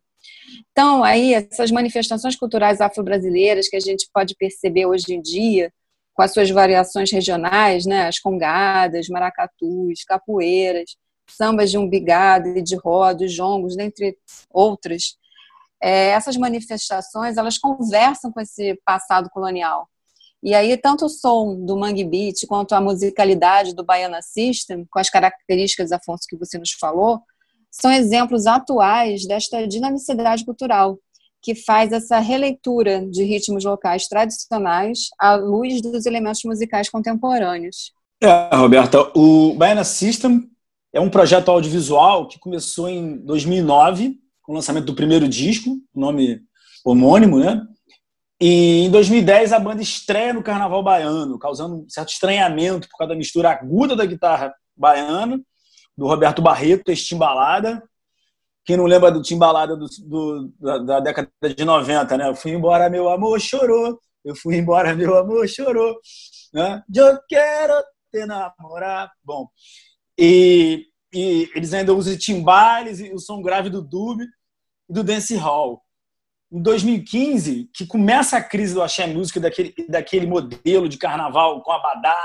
[0.73, 5.71] Então, aí, essas manifestações culturais afro-brasileiras que a gente pode perceber hoje em dia,
[6.13, 10.95] com as suas variações regionais, né, as congadas, maracatus, capoeiras,
[11.27, 14.17] sambas de umbigada e de roda, jongos, dentre
[14.49, 15.15] outras.
[15.81, 19.87] É, essas manifestações, elas conversam com esse passado colonial.
[20.43, 24.99] E aí, tanto o som do Mangue Beat quanto a musicalidade do Baiana System, com
[24.99, 27.21] as características, Afonso, que você nos falou,
[27.69, 30.99] são exemplos atuais desta dinamicidade cultural,
[31.41, 37.91] que faz essa releitura de ritmos locais tradicionais à luz dos elementos musicais contemporâneos.
[38.21, 40.47] É, Roberta, o Baiana System
[40.93, 46.41] é um projeto audiovisual que começou em 2009, com o lançamento do primeiro disco, nome
[46.85, 47.61] homônimo, né?
[48.39, 53.13] E em 2010 a banda estreia no Carnaval Baiano, causando um certo estranhamento por causa
[53.13, 55.39] da mistura aguda da guitarra baiana,
[55.97, 57.83] do Roberto Barreto, este Timbalada.
[58.63, 62.29] Quem não lembra do Timbalada do, do, da, da, década de 90, né?
[62.29, 63.99] Eu fui embora, meu amor chorou.
[64.23, 65.97] Eu fui embora, meu amor chorou.
[66.53, 66.83] Né?
[66.93, 67.73] Eu quero
[68.11, 69.11] te namorar.
[69.23, 69.47] Bom,
[70.17, 75.35] e, e eles ainda usam timbales e o som grave do dub e do dance
[75.35, 75.81] hall
[76.51, 81.71] em 2015, que começa a crise do axé música daquele, daquele modelo de carnaval com
[81.71, 82.17] abadá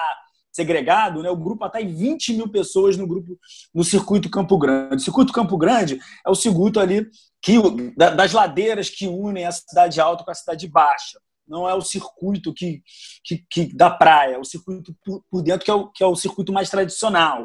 [0.57, 1.28] segregado, né?
[1.28, 3.38] o grupo atrai 20 mil pessoas no grupo
[3.74, 4.96] no circuito Campo Grande.
[4.96, 7.07] O circuito Campo Grande é o circuito ali
[7.42, 7.59] que,
[7.94, 12.53] das ladeiras que unem a cidade alta com a cidade baixa não é o circuito
[12.53, 12.82] que,
[13.24, 16.07] que, que da praia, é o circuito por, por, dentro que é, o, que é
[16.07, 17.42] o circuito mais tradicional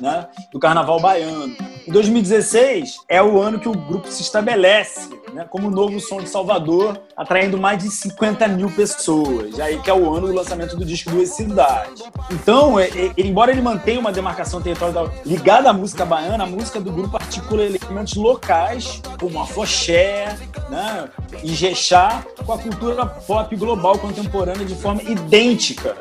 [0.00, 1.54] né, do carnaval baiano.
[1.86, 6.28] Em 2016 é o ano que o grupo se estabelece né, como novo som de
[6.28, 10.84] Salvador, atraindo mais de 50 mil pessoas, aí que é o ano do lançamento do
[10.84, 12.02] disco Duas Cidades.
[12.30, 16.80] Então, é, é, embora ele mantenha uma demarcação territorial ligada à música baiana, a música
[16.80, 20.36] do grupo articula elementos locais, como a foché,
[20.70, 21.08] né,
[21.44, 23.06] e jexá, com a cultura
[23.36, 25.98] pop global contemporânea de forma idêntica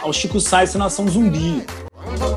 [0.00, 1.64] ao Chico Sainz e Nação Zumbi.
[2.18, 2.34] Zulu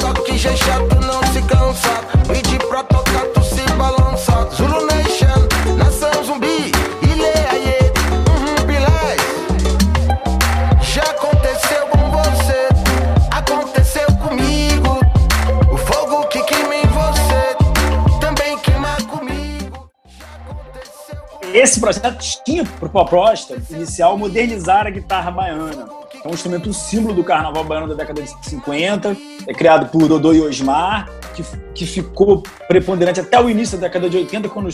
[21.85, 25.87] projeto tinha por proposta inicial modernizar a guitarra baiana.
[26.23, 29.15] É um instrumento símbolo do carnaval baiano da década de 50,
[29.45, 31.43] é criado por Dodô e Osmar, que,
[31.75, 34.69] que ficou preponderante até o início da década de 80, quando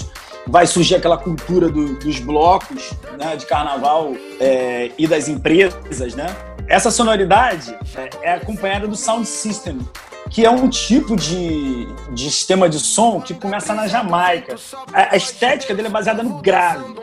[0.47, 6.15] vai surgir aquela cultura do, dos blocos né, de carnaval é, e das empresas.
[6.15, 6.27] Né?
[6.67, 9.79] Essa sonoridade é, é acompanhada do sound system,
[10.29, 14.55] que é um tipo de, de sistema de som que começa na Jamaica.
[14.93, 16.95] A, a estética dele é baseada no grave.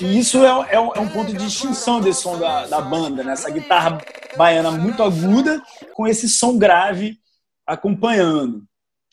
[0.00, 3.22] E isso é, é, um, é um ponto de distinção desse som da, da banda,
[3.22, 3.32] né?
[3.32, 3.98] essa guitarra
[4.36, 5.62] baiana muito aguda
[5.94, 7.18] com esse som grave
[7.66, 8.62] acompanhando.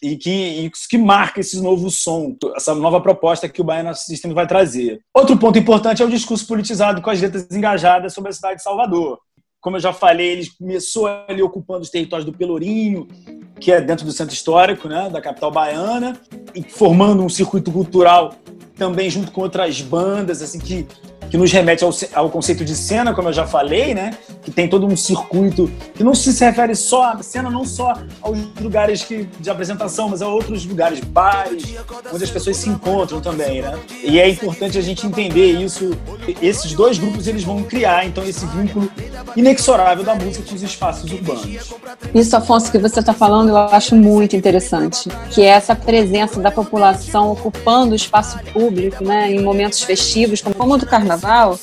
[0.02, 4.34] E que, e que marca esse novo som, essa nova proposta que o Baiana System
[4.34, 5.02] vai trazer.
[5.14, 8.64] Outro ponto importante é o discurso politizado com as letras engajadas sobre a cidade de
[8.64, 9.20] Salvador
[9.62, 13.08] como eu já falei, ele começou ali ocupando os territórios do Pelourinho,
[13.60, 16.20] que é dentro do centro histórico, né, da capital baiana,
[16.56, 18.34] e formando um circuito cultural
[18.76, 20.88] também junto com outras bandas, assim que
[21.30, 24.18] que nos remete ao, ao, conceito de cena, como eu já falei, né?
[24.42, 28.38] Que tem todo um circuito que não se refere só a cena, não só aos
[28.60, 31.76] lugares que, de apresentação, mas a outros lugares, bares,
[32.12, 33.78] onde as pessoas se encontram também, né?
[34.04, 35.92] E é importante a gente entender isso.
[36.42, 38.90] Esses dois grupos eles vão criar então esse vínculo
[39.36, 41.72] inexorável da música com os espaços urbanos.
[42.14, 46.50] Isso, Afonso, que você está falando, eu acho muito interessante, que é essa presença da
[46.50, 49.32] população ocupando o espaço público, né?
[49.32, 51.60] Em momentos festivos, como o do Carnaval carnaval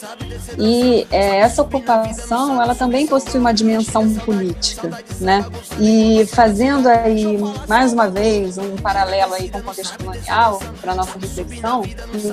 [0.58, 4.90] e é, essa ocupação ela também possui uma dimensão política,
[5.20, 5.44] né?
[5.80, 7.38] E fazendo aí
[7.68, 11.82] mais uma vez um paralelo aí com o contexto colonial para nossa reflexão,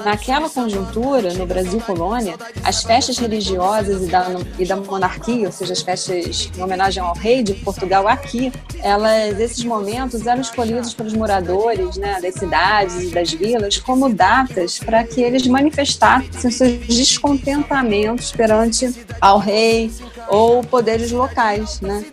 [0.05, 4.28] naquela conjuntura no Brasil colônia, as festas religiosas e da,
[4.59, 8.51] e da monarquia, ou seja, as festas em homenagem ao rei de Portugal aqui,
[8.82, 14.80] elas esses momentos eram escolhidos pelos moradores, né, das cidades e das vilas como datas
[14.80, 16.71] para que eles manifestassem seus
[17.14, 19.91] descontentamentos perante ao rei
[20.28, 22.03] ou poderes locais, né?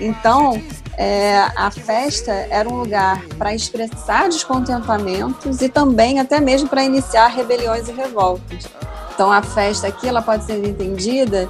[0.00, 0.62] Então,
[0.96, 7.28] é, a festa era um lugar para expressar descontentamentos e também até mesmo para iniciar
[7.28, 8.66] rebeliões e revoltas.
[9.14, 11.48] Então, a festa aqui ela pode ser entendida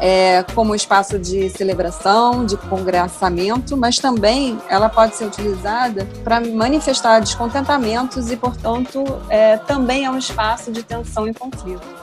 [0.00, 7.20] é, como espaço de celebração, de congressamento, mas também ela pode ser utilizada para manifestar
[7.20, 11.99] descontentamentos e, portanto, é, também é um espaço de tensão e conflito.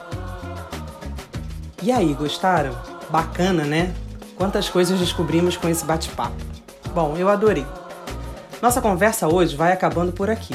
[1.80, 2.76] E aí, gostaram?
[3.08, 3.94] Bacana, né?
[4.36, 6.36] Quantas coisas descobrimos com esse bate-papo.
[6.92, 7.64] Bom, eu adorei.
[8.60, 10.54] Nossa conversa hoje vai acabando por aqui.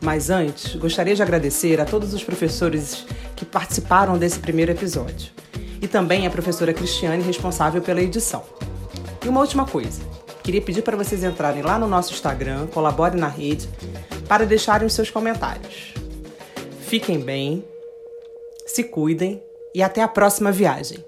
[0.00, 5.32] Mas antes, gostaria de agradecer a todos os professores que participaram desse primeiro episódio.
[5.80, 8.42] e também a professora Cristiane, responsável pela edição.
[9.24, 10.02] E uma última coisa,
[10.42, 13.68] queria pedir para vocês entrarem lá no nosso Instagram, colabore na rede,
[14.28, 15.94] para deixarem os seus comentários.
[16.80, 17.64] Fiquem bem,
[18.66, 19.40] se cuidem
[19.78, 21.04] e até a próxima viagem.